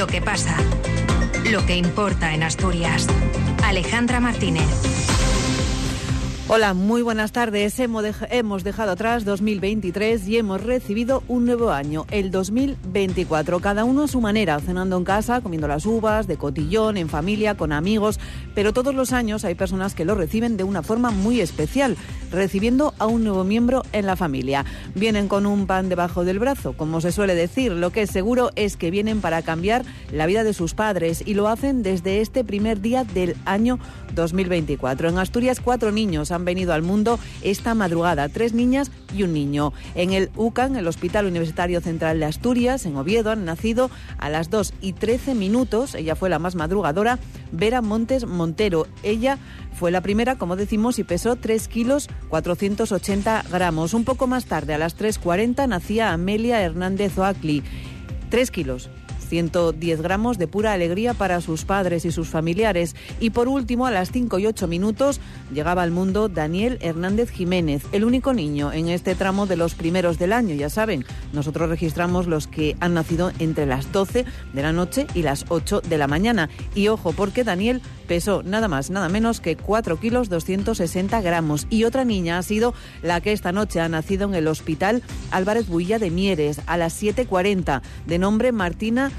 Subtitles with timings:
[0.00, 0.56] Lo que pasa.
[1.50, 3.06] Lo que importa en Asturias.
[3.62, 5.19] Alejandra Martínez.
[6.52, 7.78] Hola, muy buenas tardes.
[7.78, 13.60] Hemos dejado atrás 2023 y hemos recibido un nuevo año, el 2024.
[13.60, 17.56] Cada uno a su manera, cenando en casa, comiendo las uvas, de cotillón, en familia,
[17.56, 18.18] con amigos.
[18.52, 21.96] Pero todos los años hay personas que lo reciben de una forma muy especial,
[22.32, 24.64] recibiendo a un nuevo miembro en la familia.
[24.96, 27.70] Vienen con un pan debajo del brazo, como se suele decir.
[27.70, 31.34] Lo que es seguro es que vienen para cambiar la vida de sus padres y
[31.34, 33.78] lo hacen desde este primer día del año
[34.16, 35.10] 2024.
[35.10, 39.72] En Asturias, cuatro niños han venido al mundo esta madrugada, tres niñas y un niño.
[39.94, 44.50] En el UCAN, el Hospital Universitario Central de Asturias, en Oviedo, han nacido a las
[44.50, 45.94] 2 y 13 minutos.
[45.94, 47.18] Ella fue la más madrugadora,
[47.52, 48.86] Vera Montes Montero.
[49.02, 49.38] Ella
[49.74, 53.94] fue la primera, como decimos, y pesó 3 kilos 480 gramos.
[53.94, 57.62] Un poco más tarde, a las 3.40, nacía Amelia Hernández Oacli.
[58.30, 58.90] 3 kilos
[59.30, 62.94] 110 gramos de pura alegría para sus padres y sus familiares.
[63.20, 65.20] Y por último, a las 5 y 8 minutos,
[65.54, 70.18] llegaba al mundo Daniel Hernández Jiménez, el único niño en este tramo de los primeros
[70.18, 70.54] del año.
[70.54, 75.22] Ya saben, nosotros registramos los que han nacido entre las 12 de la noche y
[75.22, 76.50] las 8 de la mañana.
[76.74, 81.68] Y ojo, porque Daniel pesó nada más, nada menos que 4 kilos 260 gramos.
[81.70, 85.68] Y otra niña ha sido la que esta noche ha nacido en el Hospital Álvarez
[85.68, 89.12] Builla de Mieres a las 7.40, de nombre Martina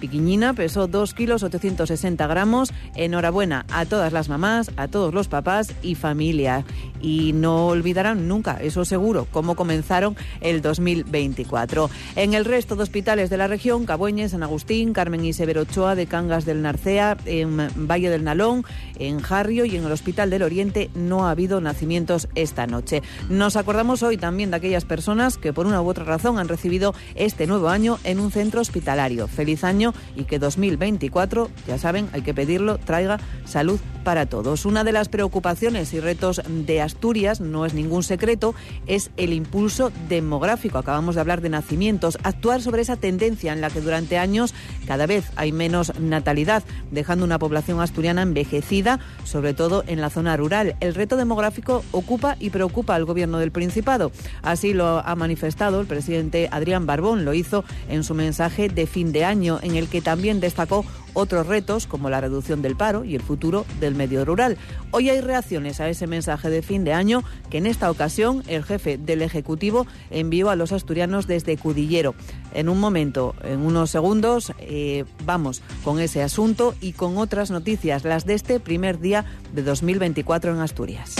[0.00, 2.72] Piquiñina pesó 2 kilos 860 gramos.
[2.96, 6.64] Enhorabuena a todas las mamás, a todos los papás y familia.
[7.00, 11.88] Y no olvidarán nunca, eso seguro, cómo comenzaron el 2024.
[12.16, 15.94] En el resto de hospitales de la región, Cabueñes, San Agustín, Carmen y Severo Ochoa
[15.94, 17.56] de Cangas del Narcea, en
[17.88, 18.64] Valle del Nalón,
[18.98, 23.02] en Jarrio y en el Hospital del Oriente no ha habido nacimientos esta noche.
[23.28, 26.94] Nos acordamos hoy también de aquellas personas que por una u otra razón han recibido
[27.14, 29.28] este nuevo año en un centro hospitalario.
[29.28, 34.64] Feliz año y que 2024, ya saben, hay que pedirlo, traiga salud para todos.
[34.64, 38.54] Una de las preocupaciones y retos de Asturias, no es ningún secreto,
[38.86, 40.78] es el impulso demográfico.
[40.78, 44.54] Acabamos de hablar de nacimientos, actuar sobre esa tendencia en la que durante años
[44.86, 50.36] cada vez hay menos natalidad, dejando una población asturiana envejecida, sobre todo en la zona
[50.36, 50.76] rural.
[50.80, 54.12] El reto demográfico ocupa y preocupa al gobierno del Principado.
[54.42, 59.12] Así lo ha manifestado el presidente Adrián Barbón, lo hizo en su mensaje de fin
[59.12, 63.14] de año, en el que también destacó otros retos como la reducción del paro y
[63.14, 64.56] el futuro del medio rural.
[64.90, 68.64] Hoy hay reacciones a ese mensaje de fin de año que en esta ocasión el
[68.64, 72.14] jefe del Ejecutivo envió a los asturianos desde Cudillero.
[72.54, 78.04] En un momento, en unos segundos, eh, vamos con ese asunto y con otras noticias,
[78.04, 81.16] las de este primer día de 2024 en Asturias.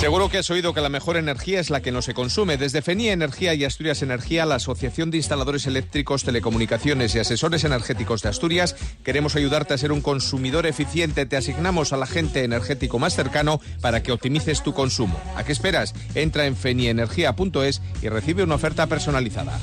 [0.00, 2.56] Seguro que has oído que la mejor energía es la que no se consume.
[2.56, 8.22] Desde FENIA Energía y Asturias Energía, la Asociación de Instaladores Eléctricos, Telecomunicaciones y Asesores Energéticos
[8.22, 11.26] de Asturias, queremos ayudarte a ser un consumidor eficiente.
[11.26, 15.20] Te asignamos al agente energético más cercano para que optimices tu consumo.
[15.36, 15.94] ¿A qué esperas?
[16.14, 19.60] Entra en fenienergia.es y recibe una oferta personalizada.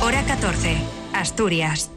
[0.00, 0.78] Hora 14.
[1.12, 1.90] Asturias.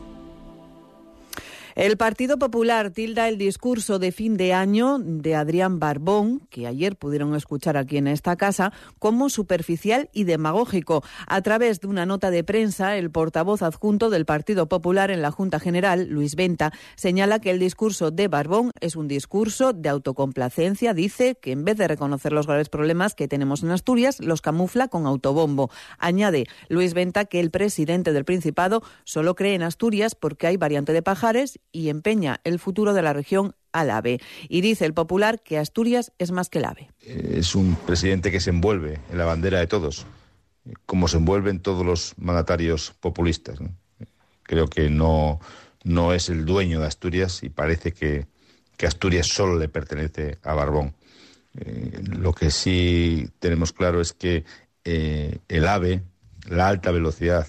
[1.79, 6.97] El Partido Popular tilda el discurso de fin de año de Adrián Barbón, que ayer
[6.97, 11.05] pudieron escuchar aquí en esta casa, como superficial y demagógico.
[11.25, 15.31] A través de una nota de prensa, el portavoz adjunto del Partido Popular en la
[15.31, 20.93] Junta General, Luis Venta, señala que el discurso de Barbón es un discurso de autocomplacencia.
[20.93, 24.89] Dice que en vez de reconocer los graves problemas que tenemos en Asturias, los camufla
[24.89, 25.71] con autobombo.
[25.97, 30.91] Añade Luis Venta que el presidente del Principado solo cree en Asturias porque hay variante
[30.91, 34.19] de Pajares y empeña el futuro de la región al AVE.
[34.47, 36.89] Y dice el popular que Asturias es más que el AVE.
[37.01, 40.05] Es un presidente que se envuelve en la bandera de todos,
[40.85, 43.59] como se envuelven todos los mandatarios populistas.
[44.43, 45.39] Creo que no,
[45.83, 48.27] no es el dueño de Asturias y parece que,
[48.81, 50.95] Asturias solo le pertenece a Barbón.
[51.59, 54.45] Eh, lo que sí tenemos claro es que
[54.85, 56.01] eh, el AVE,
[56.47, 57.45] la alta velocidad,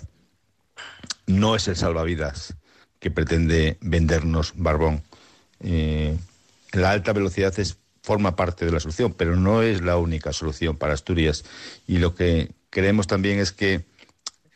[1.26, 2.56] no es el salvavidas
[3.00, 5.02] que pretende vendernos Barbón.
[5.60, 6.16] Eh,
[6.72, 10.76] la alta velocidad es, forma parte de la solución, pero no es la única solución
[10.76, 11.44] para Asturias.
[11.86, 13.82] Y lo que creemos también es que eh,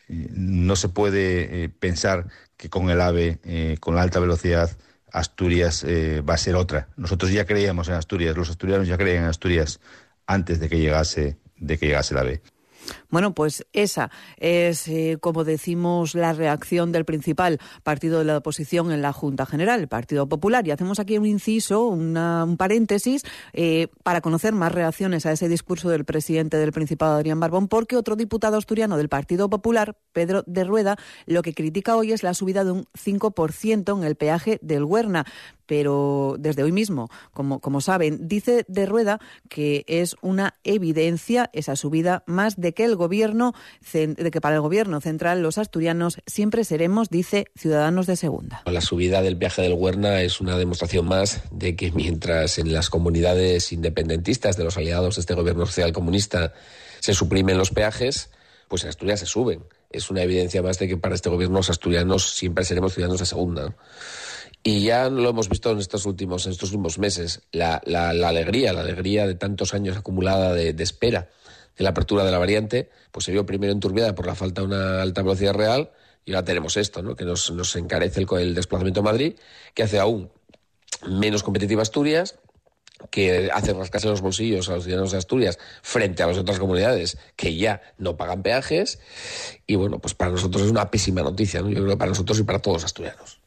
[0.07, 2.27] no se puede eh, pensar
[2.57, 4.77] que con el AVE, con la alta velocidad,
[5.11, 6.87] Asturias va a ser otra.
[6.95, 9.81] Nosotros ya creíamos en Asturias, los asturianos ya creían en Asturias
[10.25, 12.41] antes de que llegase, de que llegase el AVE.
[13.09, 18.91] Bueno, pues esa es, eh, como decimos, la reacción del principal partido de la oposición
[18.91, 20.67] en la Junta General, el Partido Popular.
[20.67, 23.23] Y hacemos aquí un inciso, un paréntesis,
[23.53, 27.97] eh, para conocer más reacciones a ese discurso del presidente del Principado, Adrián Barbón, porque
[27.97, 32.33] otro diputado asturiano del Partido Popular, Pedro de Rueda, lo que critica hoy es la
[32.33, 35.25] subida de un 5% en el peaje del Huerna
[35.65, 39.19] pero desde hoy mismo, como, como saben, dice de Rueda
[39.49, 43.53] que es una evidencia esa subida más de que el gobierno,
[43.93, 48.63] de que para el gobierno central los asturianos siempre seremos, dice, ciudadanos de segunda.
[48.65, 52.89] La subida del viaje del Huerna es una demostración más de que mientras en las
[52.89, 56.53] comunidades independentistas de los aliados de este gobierno social comunista
[56.99, 58.29] se suprimen los peajes,
[58.67, 59.63] pues en Asturias se suben.
[59.91, 63.25] Es una evidencia más de que para este gobierno los asturianos siempre seremos ciudadanos de
[63.25, 63.75] segunda.
[64.67, 68.73] Y ya lo hemos visto en estos últimos, en estos últimos meses, la, la, alegría,
[68.73, 71.29] la alegría de tantos años acumulada de, espera
[71.77, 74.67] de la apertura de la variante, pues se vio primero enturbiada por la falta de
[74.67, 75.91] una alta velocidad real
[76.25, 77.15] y ahora tenemos esto, ¿no?
[77.15, 79.35] que nos, nos encarece el, el desplazamiento a Madrid,
[79.75, 80.31] que hace aún
[81.07, 82.39] menos competitiva Asturias,
[83.11, 87.19] que hace rascarse los bolsillos a los ciudadanos de Asturias frente a las otras comunidades
[87.35, 88.97] que ya no pagan peajes.
[89.67, 91.69] Y bueno, pues para nosotros es una pésima noticia, ¿no?
[91.69, 93.44] yo creo que para nosotros y para todos los asturianos.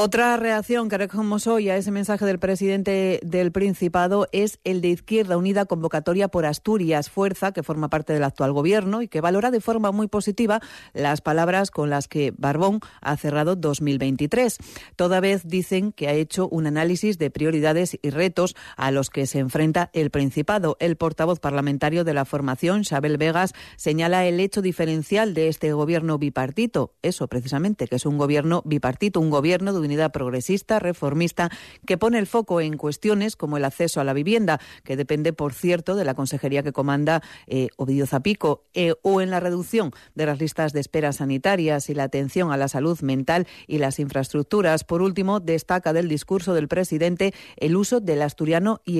[0.00, 4.90] Otra reacción que recogemos hoy a ese mensaje del presidente del Principado es el de
[4.90, 9.50] Izquierda Unida Convocatoria por Asturias, fuerza que forma parte del actual gobierno y que valora
[9.50, 10.60] de forma muy positiva
[10.92, 14.58] las palabras con las que Barbón ha cerrado 2023.
[14.94, 19.26] Toda vez dicen que ha hecho un análisis de prioridades y retos a los que
[19.26, 20.76] se enfrenta el Principado.
[20.78, 26.18] El portavoz parlamentario de la formación, Xabel Vegas, señala el hecho diferencial de este gobierno
[26.18, 26.94] bipartito.
[27.02, 31.50] Eso precisamente, que es un gobierno bipartito, un gobierno de unidad progresista, reformista,
[31.86, 35.54] que pone el foco en cuestiones como el acceso a la vivienda, que depende, por
[35.54, 40.26] cierto, de la consejería que comanda eh, Ovidio Zapico, eh, o en la reducción de
[40.26, 44.84] las listas de espera sanitarias y la atención a la salud mental y las infraestructuras.
[44.84, 48.98] Por último, destaca del discurso del presidente el uso del asturiano y.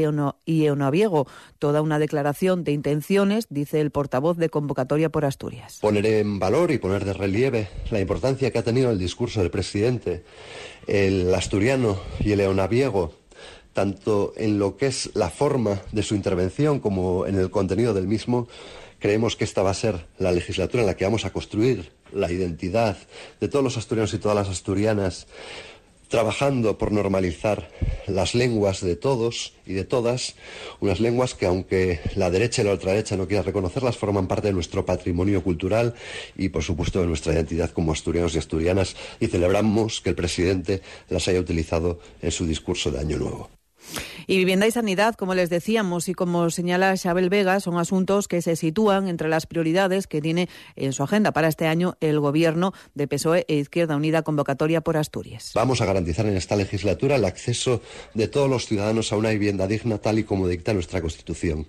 [1.59, 5.79] Toda una declaración de intenciones, dice el portavoz de convocatoria por Asturias.
[5.81, 9.51] Poner en valor y poner de relieve la importancia que ha tenido el discurso del
[9.51, 10.25] presidente
[10.89, 13.13] el asturiano y el leonaviego,
[13.75, 18.09] tanto en lo que es la forma de su intervención como en el contenido del
[18.09, 18.49] mismo,
[18.99, 22.33] creemos que esta va a ser la legislatura en la que vamos a construir la
[22.33, 22.97] identidad
[23.39, 25.27] de todos los asturianos y todas las asturianas
[26.09, 27.71] trabajando por normalizar
[28.07, 30.35] las lenguas de todos y de todas,
[30.81, 34.55] unas lenguas que aunque la derecha y la ultraderecha no quieran reconocerlas, forman parte de
[34.55, 35.95] nuestro patrimonio cultural
[36.37, 40.83] y por supuesto de nuestra identidad como asturianos y asturianas y celebramos que el presidente
[41.09, 43.51] las haya utilizado en su discurso de Año Nuevo.
[44.27, 48.43] Y vivienda y sanidad, como les decíamos y como señala Xabel Vega, son asuntos que
[48.43, 52.73] se sitúan entre las prioridades que tiene en su agenda para este año el Gobierno
[52.95, 55.53] de PSOE e Izquierda Unida Convocatoria por Asturias.
[55.55, 57.81] Vamos a garantizar en esta legislatura el acceso
[58.15, 61.67] de todos los ciudadanos a una vivienda digna tal y como dicta nuestra Constitución.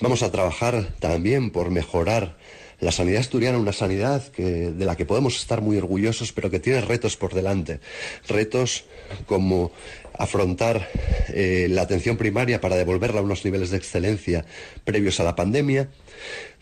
[0.00, 2.36] Vamos a trabajar también por mejorar
[2.80, 6.80] la sanidad asturiana, una sanidad de la que podemos estar muy orgullosos, pero que tiene
[6.80, 7.80] retos por delante.
[8.28, 8.84] Retos
[9.26, 9.72] como
[10.16, 10.88] afrontar
[11.28, 14.44] eh, la atención primaria para devolverla a unos niveles de excelencia
[14.84, 15.88] previos a la pandemia.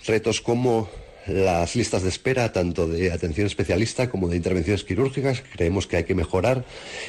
[0.07, 0.89] Retos como
[1.29, 5.97] las listas de espera, tanto de atención especialista como de intervenciones quirúrgicas, que creemos que
[5.99, 6.65] hay que mejorar,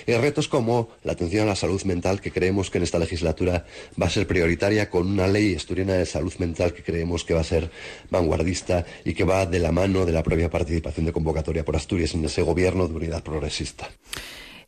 [0.06, 3.66] y retos como la atención a la salud mental, que creemos que en esta legislatura
[4.02, 7.42] va a ser prioritaria, con una ley asturiana de salud mental que creemos que va
[7.42, 7.70] a ser
[8.10, 12.14] vanguardista y que va de la mano de la propia participación de convocatoria por Asturias
[12.14, 13.90] en ese gobierno de unidad progresista.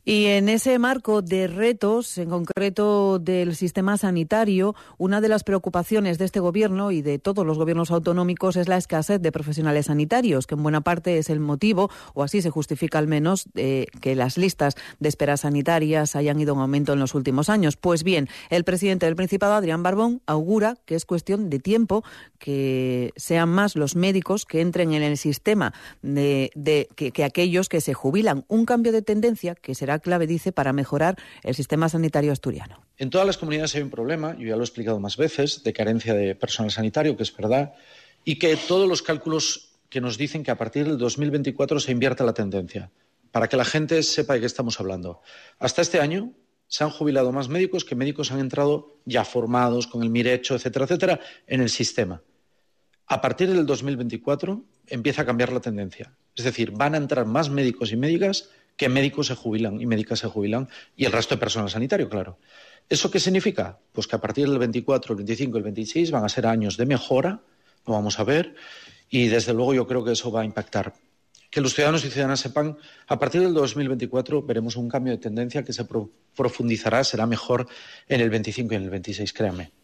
[0.03, 6.17] Y en ese marco de retos, en concreto del sistema sanitario, una de las preocupaciones
[6.17, 10.47] de este gobierno y de todos los gobiernos autonómicos es la escasez de profesionales sanitarios,
[10.47, 14.15] que en buena parte es el motivo, o así se justifica al menos, de que
[14.15, 17.77] las listas de esperas sanitarias hayan ido en aumento en los últimos años.
[17.77, 22.03] Pues bien, el presidente del Principado, Adrián Barbón, augura que es cuestión de tiempo
[22.39, 26.49] que sean más los médicos que entren en el sistema de,
[26.95, 28.45] que aquellos que se jubilan.
[28.47, 32.85] Un cambio de tendencia que será clave, dice, para mejorar el sistema sanitario asturiano.
[32.97, 35.73] En todas las comunidades hay un problema, yo ya lo he explicado más veces, de
[35.73, 37.73] carencia de personal sanitario, que es verdad,
[38.23, 42.23] y que todos los cálculos que nos dicen que a partir del 2024 se invierta
[42.23, 42.91] la tendencia,
[43.31, 45.21] para que la gente sepa de qué estamos hablando.
[45.59, 46.33] Hasta este año
[46.67, 50.85] se han jubilado más médicos que médicos han entrado ya formados, con el mirecho, etcétera,
[50.85, 52.21] etcétera, en el sistema.
[53.07, 56.13] A partir del 2024 empieza a cambiar la tendencia.
[56.33, 58.49] Es decir, van a entrar más médicos y médicas
[58.81, 62.39] que médicos se jubilan y médicas se jubilan y el resto de personal sanitario, claro.
[62.89, 63.77] ¿Eso qué significa?
[63.91, 66.77] Pues que a partir del 24, el 25 y el 26 van a ser años
[66.77, 67.41] de mejora,
[67.85, 68.55] lo vamos a ver
[69.07, 70.95] y desde luego yo creo que eso va a impactar.
[71.51, 75.63] Que los ciudadanos y ciudadanas sepan, a partir del 2024 veremos un cambio de tendencia
[75.63, 75.85] que se
[76.35, 77.67] profundizará, será mejor
[78.07, 79.80] en el 25 y en el 26, créanme.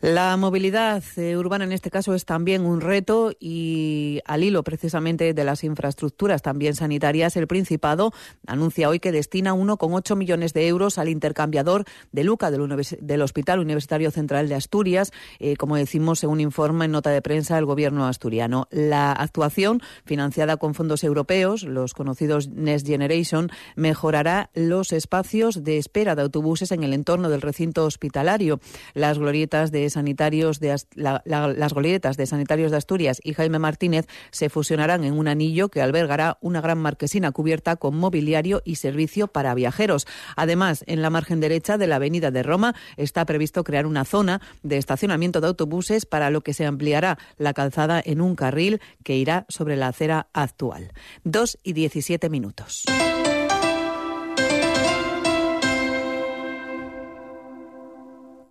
[0.00, 5.34] La movilidad eh, urbana en este caso es también un reto y al hilo precisamente
[5.34, 8.12] de las infraestructuras también sanitarias, el Principado
[8.46, 14.12] anuncia hoy que destina 1,8 millones de euros al intercambiador de Luca del, Hospital Universitario
[14.12, 18.68] Central de Asturias, eh, como decimos según informa en nota de prensa el gobierno asturiano.
[18.70, 26.14] La actuación, financiada con fondos europeos, los conocidos Next Generation, mejorará los espacios de espera
[26.14, 28.60] de autobuses en el entorno del recinto hospitalario.
[28.94, 35.04] Las glorietas de sanitarios de las de sanitarios de Asturias y Jaime Martínez se fusionarán
[35.04, 40.06] en un anillo que albergará una gran marquesina cubierta con mobiliario y servicio para viajeros.
[40.36, 44.40] Además, en la margen derecha de la Avenida de Roma está previsto crear una zona
[44.62, 49.16] de estacionamiento de autobuses para lo que se ampliará la calzada en un carril que
[49.16, 50.92] irá sobre la acera actual.
[51.24, 52.84] Dos y diecisiete minutos.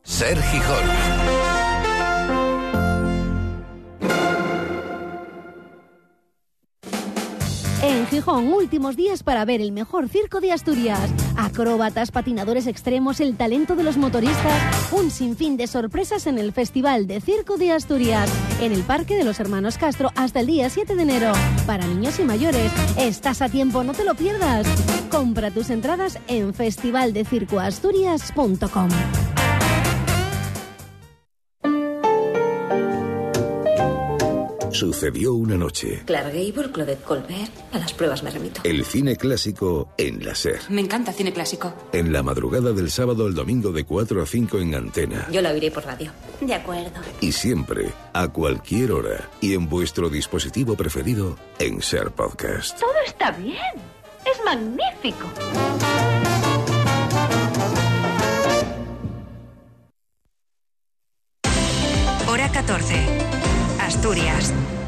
[0.08, 0.90] Ser Gijón.
[7.84, 11.12] En Gijón, últimos días para ver el mejor circo de Asturias.
[11.36, 14.92] Acróbatas, patinadores extremos, el talento de los motoristas.
[14.92, 18.32] Un sinfín de sorpresas en el Festival de Circo de Asturias.
[18.62, 21.34] En el Parque de los Hermanos Castro hasta el día 7 de enero.
[21.68, 22.72] Para niños y mayores.
[22.98, 24.66] Estás a tiempo, no te lo pierdas.
[25.12, 28.90] Compra tus entradas en festivaldecircoasturias.com.
[34.78, 36.04] Sucedió una noche.
[36.06, 37.52] Clark Gable, Claudette Colbert.
[37.72, 38.62] A las pruebas me remito.
[38.64, 40.60] El cine clásico en la SER.
[40.70, 41.74] Me encanta cine clásico.
[41.92, 45.28] En la madrugada del sábado al domingo de 4 a 5 en antena.
[45.32, 46.12] Yo la oiré por radio.
[46.42, 46.92] De acuerdo.
[47.22, 52.80] Y siempre, a cualquier hora y en vuestro dispositivo preferido en SER Podcast.
[52.80, 53.58] Todo está bien.
[54.26, 55.26] Es magnífico.
[64.08, 64.87] Asturias.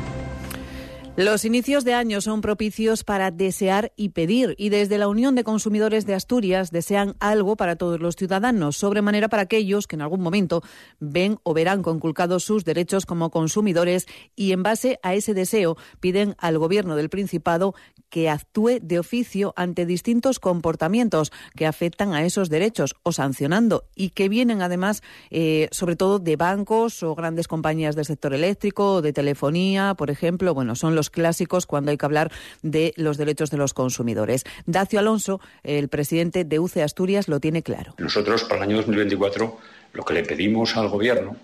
[1.20, 5.44] Los inicios de año son propicios para desear y pedir y desde la Unión de
[5.44, 10.22] Consumidores de Asturias desean algo para todos los ciudadanos, sobremanera para aquellos que en algún
[10.22, 10.64] momento
[11.02, 14.08] ven o verán conculcados sus derechos como consumidores
[14.38, 17.76] y en base a ese deseo piden al Gobierno del Principado
[18.10, 24.12] que actúe de oficio ante distintos comportamientos que afectan a esos derechos o sancionando y
[24.12, 29.12] que vienen además eh, sobre todo de bancos o grandes compañías del sector eléctrico de
[29.12, 33.58] telefonía, por ejemplo, bueno, son los clásicos cuando hay que hablar de los derechos de
[33.58, 34.44] los consumidores.
[34.66, 37.94] Dacio Alonso, el presidente de UCE Asturias, lo tiene claro.
[37.98, 39.58] Nosotros para el año 2024
[39.94, 41.36] lo que le pedimos al Gobierno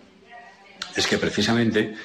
[0.95, 1.95] es que precisamente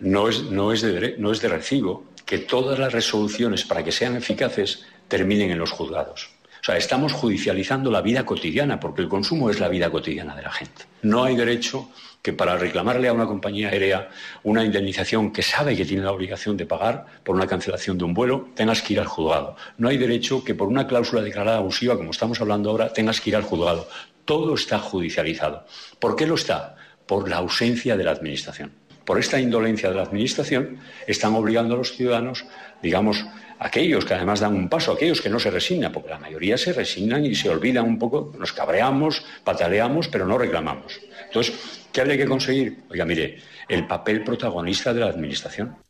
[0.00, 3.92] no es, no es, de, no es de recibo que todas las resoluciones para que
[3.92, 6.30] sean eficaces terminen en los juzgados.
[6.60, 10.42] O sea, estamos judicializando la vida cotidiana, porque el consumo es la vida cotidiana de
[10.42, 10.82] la gente.
[11.02, 11.88] No hay derecho
[12.26, 14.08] que para reclamarle a una compañía aérea
[14.42, 18.14] una indemnización que sabe que tiene la obligación de pagar por una cancelación de un
[18.14, 19.54] vuelo, tengas que ir al juzgado.
[19.78, 23.30] No hay derecho que por una cláusula declarada abusiva, como estamos hablando ahora, tengas que
[23.30, 23.88] ir al juzgado.
[24.24, 25.66] Todo está judicializado.
[26.00, 26.74] ¿Por qué lo está?
[27.06, 28.72] Por la ausencia de la Administración.
[29.06, 32.44] Por esta indolencia de la Administración están obligando a los ciudadanos,
[32.82, 33.24] digamos,
[33.58, 36.72] aquellos que además dan un paso, aquellos que no se resignan, porque la mayoría se
[36.72, 41.00] resignan y se olvidan un poco, nos cabreamos, pataleamos, pero no reclamamos.
[41.24, 41.54] Entonces,
[41.92, 42.78] ¿qué habría que conseguir?
[42.90, 45.85] Oiga, mire, el papel protagonista de la Administración.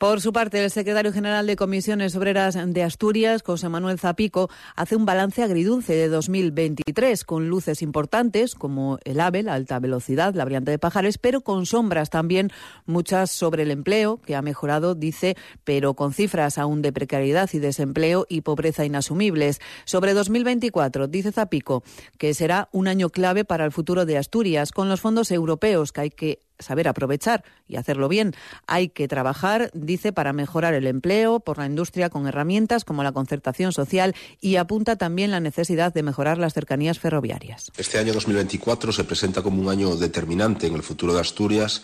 [0.00, 4.96] Por su parte, el secretario general de Comisiones Obreras de Asturias, José Manuel Zapico, hace
[4.96, 10.44] un balance agridulce de 2023 con luces importantes como el AVE, la alta velocidad, la
[10.44, 12.50] variante de Pajares, pero con sombras también
[12.86, 17.58] muchas sobre el empleo, que ha mejorado, dice, pero con cifras aún de precariedad y
[17.58, 19.60] desempleo y pobreza inasumibles.
[19.84, 21.82] Sobre 2024, dice Zapico,
[22.16, 26.00] que será un año clave para el futuro de Asturias, con los fondos europeos que
[26.00, 28.34] hay que saber aprovechar y hacerlo bien.
[28.66, 33.12] Hay que trabajar, dice, para mejorar el empleo por la industria con herramientas como la
[33.12, 37.70] concertación social y apunta también la necesidad de mejorar las cercanías ferroviarias.
[37.76, 41.82] Este año 2024 se presenta como un año determinante en el futuro de Asturias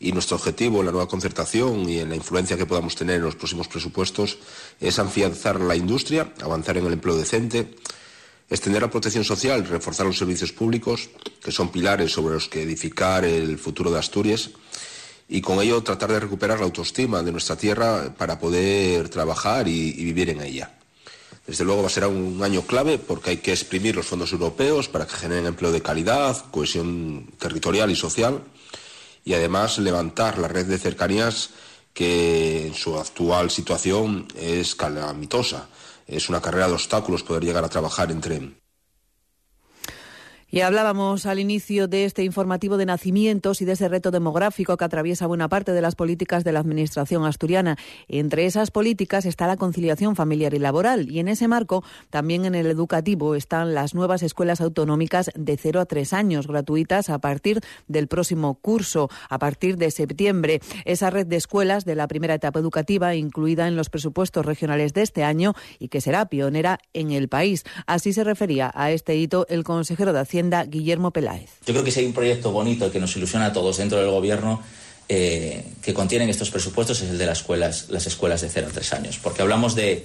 [0.00, 3.22] y nuestro objetivo en la nueva concertación y en la influencia que podamos tener en
[3.22, 4.38] los próximos presupuestos
[4.80, 7.74] es afianzar la industria, avanzar en el empleo decente,
[8.50, 11.10] extender la protección social, reforzar los servicios públicos,
[11.42, 14.50] que son pilares sobre los que edificar el futuro de Asturias,
[15.28, 19.92] y con ello tratar de recuperar la autoestima de nuestra tierra para poder trabajar y,
[19.92, 20.72] vivir en ella.
[21.46, 24.88] Desde luego va a ser un año clave porque hay que exprimir los fondos europeos
[24.88, 28.42] para que generen empleo de calidad, cohesión territorial y social
[29.24, 31.50] y además levantar la red de cercanías
[31.94, 35.68] que en su actual situación es calamitosa.
[36.08, 38.67] Es una carrera de obstáculos poder llegar a trabajar en tren.
[40.50, 44.84] Y hablábamos al inicio de este informativo de nacimientos y de ese reto demográfico que
[44.84, 47.76] atraviesa buena parte de las políticas de la Administración asturiana.
[48.08, 52.54] Entre esas políticas está la conciliación familiar y laboral y en ese marco también en
[52.54, 57.60] el educativo están las nuevas escuelas autonómicas de 0 a 3 años gratuitas a partir
[57.86, 60.62] del próximo curso, a partir de septiembre.
[60.86, 65.02] Esa red de escuelas de la primera etapa educativa incluida en los presupuestos regionales de
[65.02, 67.64] este año y que será pionera en el país.
[67.86, 71.50] Así se refería a este hito el consejero de Hacienda Guillermo Peláez.
[71.66, 74.10] Yo creo que si hay un proyecto bonito que nos ilusiona a todos dentro del
[74.10, 74.62] Gobierno
[75.08, 78.72] eh, que contienen estos presupuestos es el de las escuelas, las escuelas de 0 a
[78.72, 80.04] 3 años, porque hablamos de,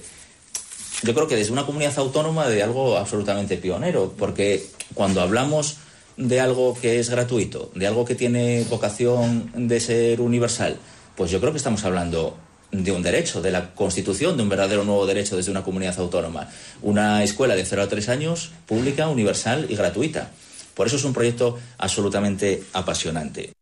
[1.02, 5.76] yo creo que desde una comunidad autónoma de algo absolutamente pionero, porque cuando hablamos
[6.16, 10.78] de algo que es gratuito, de algo que tiene vocación de ser universal,
[11.16, 12.38] pues yo creo que estamos hablando
[12.82, 16.48] de un derecho, de la constitución de un verdadero nuevo derecho desde una comunidad autónoma.
[16.82, 20.30] Una escuela de 0 a 3 años, pública, universal y gratuita.
[20.74, 23.52] Por eso es un proyecto absolutamente apasionante.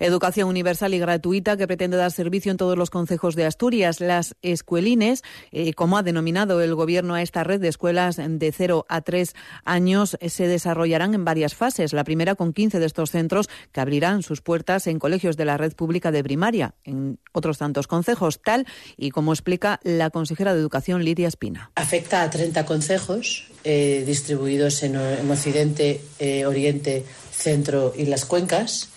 [0.00, 4.00] Educación universal y gratuita que pretende dar servicio en todos los concejos de Asturias.
[4.00, 8.86] Las escuelines, eh, como ha denominado el Gobierno a esta red de escuelas de 0
[8.88, 11.92] a 3 años, se desarrollarán en varias fases.
[11.92, 15.58] La primera con 15 de estos centros que abrirán sus puertas en colegios de la
[15.58, 18.66] red pública de primaria, en otros tantos concejos, tal
[18.96, 21.70] y como explica la consejera de Educación Lidia Espina.
[21.74, 24.96] Afecta a 30 concejos eh, distribuidos en,
[25.30, 28.89] Occidente, eh, Oriente, Centro y las cuencas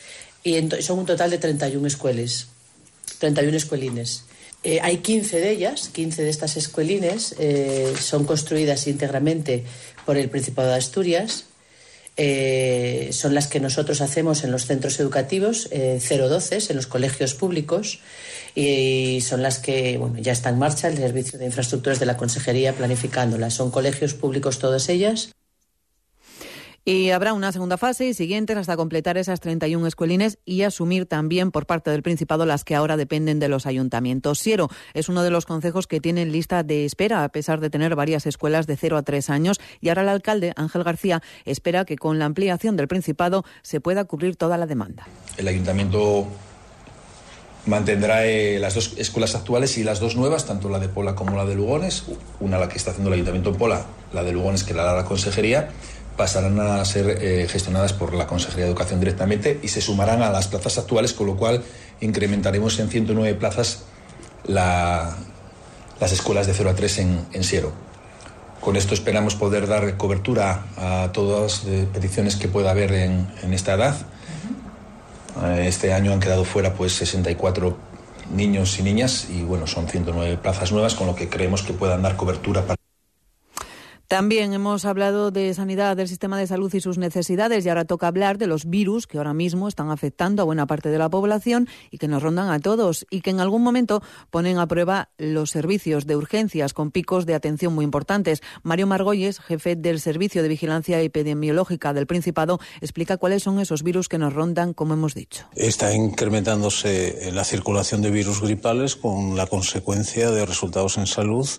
[0.43, 2.47] y son un total de 31 escuelas,
[3.19, 4.25] 31 escuelines.
[4.63, 9.65] Eh, hay 15 de ellas, 15 de estas escuelines eh, son construidas íntegramente
[10.05, 11.45] por el Principado de Asturias.
[12.15, 17.99] Eh, son las que nosotros hacemos en los centros educativos 012, en los colegios públicos,
[18.55, 22.15] y son las que bueno, ya está en marcha el Servicio de Infraestructuras de la
[22.15, 23.55] Consejería planificándolas.
[23.55, 25.31] Son colegios públicos todas ellas.
[26.85, 31.49] Y habrá una segunda fase y siguientes hasta completar esas 31 escuelines y asumir también
[31.51, 34.39] por parte del Principado las que ahora dependen de los ayuntamientos.
[34.39, 37.95] Siero es uno de los concejos que tienen lista de espera a pesar de tener
[37.95, 41.95] varias escuelas de 0 a 3 años y ahora el alcalde Ángel García espera que
[41.95, 45.07] con la ampliación del Principado se pueda cubrir toda la demanda.
[45.37, 46.27] El ayuntamiento
[47.65, 51.37] mantendrá eh, las dos escuelas actuales y las dos nuevas, tanto la de Pola como
[51.37, 52.03] la de Lugones,
[52.41, 54.95] una la que está haciendo el ayuntamiento en Pola, la de Lugones que la da
[54.95, 55.69] la consejería
[56.17, 60.29] pasarán a ser eh, gestionadas por la Consejería de Educación directamente y se sumarán a
[60.29, 61.63] las plazas actuales, con lo cual
[62.01, 63.83] incrementaremos en 109 plazas
[64.45, 65.15] las
[66.01, 67.43] escuelas de 0 a 3 en, en.
[68.59, 73.53] Con esto esperamos poder dar cobertura a todas las peticiones que pueda haber en, en
[73.53, 73.95] esta edad.
[75.43, 77.75] Eh, este año han quedado fuera pues 64
[78.33, 82.01] niños y niñas y bueno, son 109 plazas nuevas, con lo que creemos que puedan
[82.01, 82.82] dar cobertura para
[84.13, 88.05] también hemos hablado de sanidad, del sistema de salud y sus necesidades y ahora toca
[88.05, 91.67] hablar de los virus que ahora mismo están afectando a buena parte de la población
[91.89, 95.49] y que nos rondan a todos y que en algún momento ponen a prueba los
[95.49, 98.43] servicios de urgencias con picos de atención muy importantes.
[98.61, 104.09] Mario Margolles, jefe del Servicio de Vigilancia Epidemiológica del Principado, explica cuáles son esos virus
[104.09, 105.47] que nos rondan, como hemos dicho.
[105.55, 111.49] Está incrementándose la circulación de virus gripales con la consecuencia de resultados en salud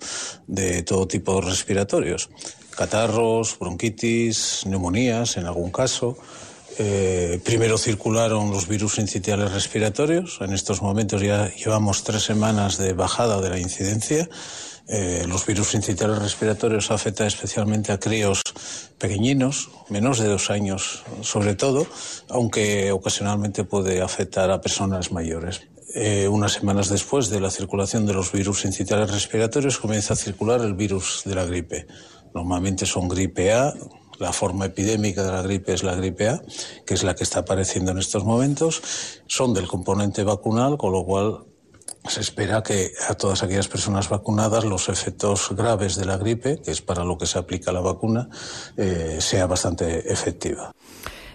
[0.46, 2.30] de todo tipo respiratorios
[2.76, 6.16] catarros, bronquitis, neumonías en algún caso.
[6.78, 10.38] Eh, primero circularon los virus incitiales respiratorios.
[10.40, 14.28] En estos momentos ya llevamos tres semanas de bajada de la incidencia.
[14.86, 18.42] Eh, los virus incitiales respiratorios afectan especialmente a críos
[18.98, 21.86] pequeñinos, menos de dos años sobre todo,
[22.28, 25.62] aunque ocasionalmente puede afectar a personas mayores.
[25.94, 30.60] Eh, unas semanas después de la circulación de los virus incitales respiratorios comienza a circular
[30.60, 31.86] el virus de la gripe.
[32.34, 33.72] Normalmente son gripe A,
[34.18, 36.42] la forma epidémica de la gripe es la gripe A,
[36.84, 38.82] que es la que está apareciendo en estos momentos.
[39.26, 41.44] Son del componente vacunal, con lo cual
[42.06, 46.70] se espera que a todas aquellas personas vacunadas los efectos graves de la gripe, que
[46.70, 48.28] es para lo que se aplica la vacuna,
[48.76, 50.72] eh, sea bastante efectiva.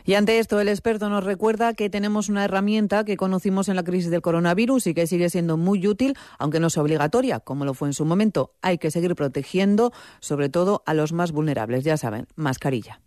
[0.09, 3.83] Y ante esto, el experto nos recuerda que tenemos una herramienta que conocimos en la
[3.83, 7.75] crisis del coronavirus y que sigue siendo muy útil, aunque no sea obligatoria, como lo
[7.75, 8.55] fue en su momento.
[8.63, 11.83] Hay que seguir protegiendo, sobre todo a los más vulnerables.
[11.83, 13.01] Ya saben, mascarilla.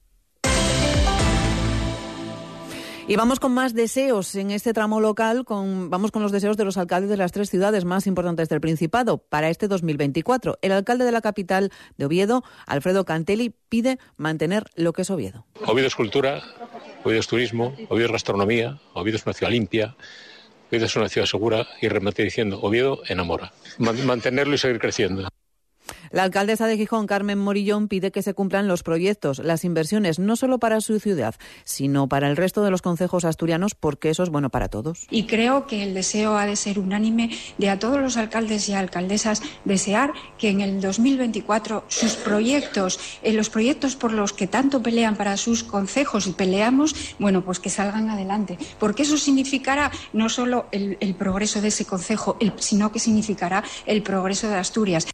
[3.08, 6.64] Y vamos con más deseos en este tramo local, con, vamos con los deseos de
[6.64, 10.58] los alcaldes de las tres ciudades más importantes del Principado para este 2024.
[10.62, 15.46] El alcalde de la capital de Oviedo, Alfredo Cantelli, pide mantener lo que es Oviedo.
[15.66, 16.42] Oviedo es cultura,
[17.04, 19.96] Oviedo es turismo, Oviedo es gastronomía, Oviedo es una ciudad limpia,
[20.68, 23.52] Oviedo es una ciudad segura y remate diciendo, Oviedo enamora.
[23.78, 25.28] mantenerlo y seguir creciendo.
[26.12, 30.36] La alcaldesa de Gijón, Carmen Morillón, pide que se cumplan los proyectos, las inversiones, no
[30.36, 34.28] solo para su ciudad, sino para el resto de los concejos asturianos, porque eso es
[34.28, 35.06] bueno para todos.
[35.10, 38.74] Y creo que el deseo ha de ser unánime de a todos los alcaldes y
[38.74, 44.82] alcaldesas desear que en el 2024 sus proyectos, eh, los proyectos por los que tanto
[44.82, 50.28] pelean para sus concejos y peleamos, bueno, pues que salgan adelante, porque eso significará no
[50.28, 55.06] solo el, el progreso de ese concejo, sino que significará el progreso de Asturias.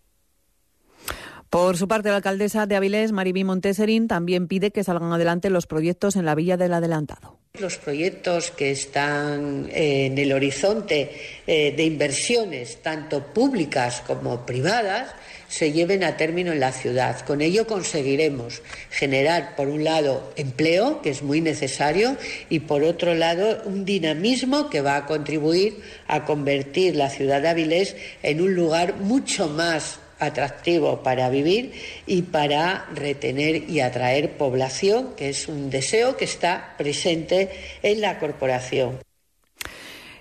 [1.50, 5.66] Por su parte, la alcaldesa de Avilés, Maribí Monteserín, también pide que salgan adelante los
[5.66, 7.38] proyectos en la Villa del Adelantado.
[7.58, 11.10] Los proyectos que están en el horizonte
[11.46, 15.14] eh, de inversiones, tanto públicas como privadas,
[15.48, 17.18] se lleven a término en la ciudad.
[17.20, 22.18] Con ello conseguiremos generar, por un lado, empleo, que es muy necesario,
[22.50, 27.48] y por otro lado, un dinamismo que va a contribuir a convertir la ciudad de
[27.48, 31.72] Avilés en un lugar mucho más atractivo para vivir
[32.06, 37.50] y para retener y atraer población, que es un deseo que está presente
[37.82, 38.98] en la corporación.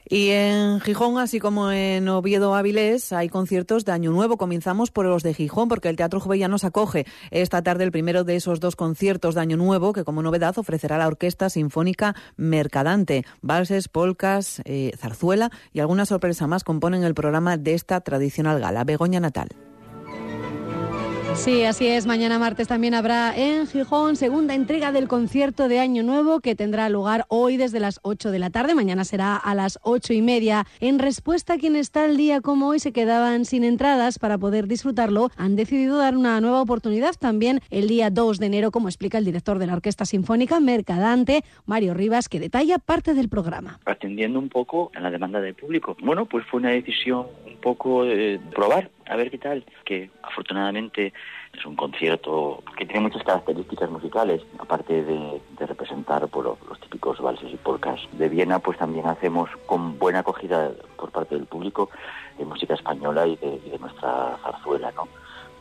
[0.10, 4.38] Y en Gijón, así como en Oviedo Avilés, hay conciertos de Año Nuevo.
[4.38, 8.38] Comenzamos por los de Gijón, porque el Teatro Jovellanos acoge esta tarde el primero de
[8.38, 13.26] esos dos conciertos de Año Nuevo, que como novedad ofrecerá la Orquesta Sinfónica Mercadante.
[13.42, 18.86] Valses, polcas, eh, zarzuela y alguna sorpresa más componen el programa de esta tradicional gala.
[18.86, 19.67] Begoña Natal.
[21.38, 22.08] Sí, así es.
[22.08, 26.90] Mañana martes también habrá en Gijón segunda entrega del concierto de Año Nuevo que tendrá
[26.90, 28.76] lugar hoy desde las 8 de la tarde.
[28.76, 30.66] Mañana será a las ocho y media.
[30.82, 35.30] En respuesta a quienes tal día como hoy se quedaban sin entradas para poder disfrutarlo,
[35.38, 39.26] han decidido dar una nueva oportunidad también el día 2 de enero, como explica el
[39.26, 43.80] director de la Orquesta Sinfónica Mercadante, Mario Rivas, que detalla parte del programa.
[43.86, 45.96] Atendiendo un poco a la demanda del público.
[46.02, 47.28] Bueno, pues fue una decisión
[47.68, 51.12] poco de probar, a ver qué tal, que afortunadamente
[51.52, 57.52] es un concierto que tiene muchas características musicales, aparte de, representar por los, típicos valses
[57.52, 61.90] y polcas de Viena, pues también hacemos con buena acogida por parte del público
[62.38, 65.10] de música española y de, nuestra zarzuela, ¿no?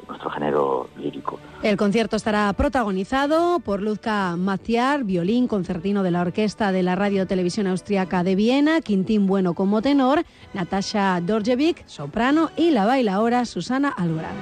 [0.09, 1.39] Nuestro género lírico.
[1.63, 7.27] El concierto estará protagonizado por Luzca Maciar, violín concertino de la Orquesta de la Radio
[7.27, 13.89] Televisión Austriaca de Viena, Quintín Bueno como tenor, Natasha Dorjevic, soprano y la bailaora Susana
[13.89, 14.37] Alvarado.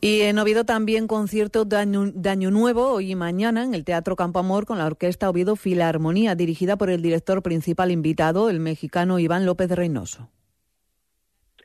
[0.00, 4.38] Y en Oviedo también concierto de año, Nuevo hoy y mañana en el Teatro Campo
[4.38, 9.46] Amor con la Orquesta Oviedo Filarmonía, dirigida por el director principal invitado, el mexicano Iván
[9.46, 10.28] López Reynoso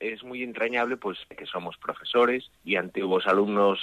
[0.01, 3.79] es muy entrañable pues que somos profesores y antiguos alumnos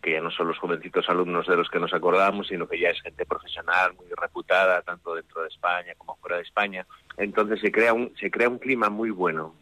[0.00, 2.90] que ya no son los jovencitos alumnos de los que nos acordamos, sino que ya
[2.90, 6.86] es gente profesional muy reputada tanto dentro de España como fuera de España.
[7.16, 9.54] Entonces se crea un se crea un clima muy bueno,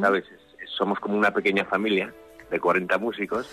[0.00, 0.24] ¿sabes?
[0.78, 2.12] somos como una pequeña familia
[2.50, 3.46] de 40 músicos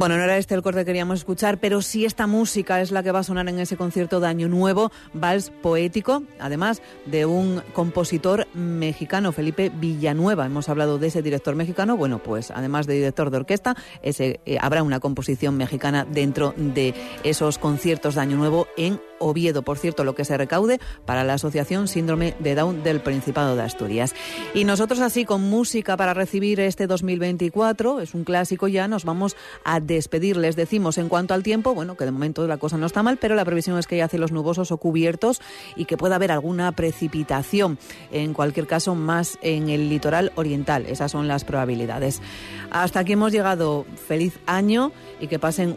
[0.00, 3.02] bueno, no era este el corte que queríamos escuchar, pero sí esta música es la
[3.02, 7.62] que va a sonar en ese concierto de Año Nuevo, vals poético, además de un
[7.74, 10.46] compositor mexicano, Felipe Villanueva.
[10.46, 11.98] Hemos hablado de ese director mexicano.
[11.98, 17.58] Bueno, pues además de director de orquesta, eh, habrá una composición mexicana dentro de esos
[17.58, 19.60] conciertos de Año Nuevo en Oviedo.
[19.60, 23.64] Por cierto, lo que se recaude para la Asociación Síndrome de Down del Principado de
[23.64, 24.14] Asturias.
[24.54, 29.36] Y nosotros así, con música para recibir este 2024, es un clásico ya, nos vamos
[29.62, 30.56] a despedirles.
[30.56, 33.34] Decimos en cuanto al tiempo, bueno, que de momento la cosa no está mal, pero
[33.34, 35.40] la previsión es que haya cielos nubosos o cubiertos
[35.76, 37.78] y que pueda haber alguna precipitación,
[38.10, 40.86] en cualquier caso más en el litoral oriental.
[40.86, 42.22] Esas son las probabilidades.
[42.70, 43.84] Hasta aquí hemos llegado.
[44.06, 45.68] Feliz año y que pasen